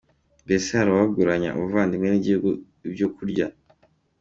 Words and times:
Mbese 0.45 0.69
hari 0.77 0.89
uwagurana 0.91 1.47
abavandimwe 1.51 2.07
n’igihugu 2.09 2.49
ibyo 2.87 3.07
kurya? 3.15 3.45